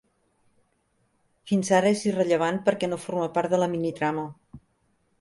[1.51, 4.29] Fins ara és irrellevant perquè no forma part de la minitrama.